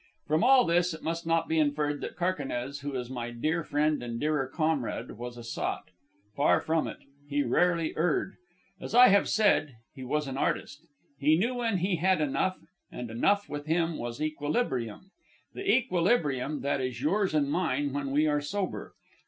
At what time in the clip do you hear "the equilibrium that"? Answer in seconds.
15.53-16.81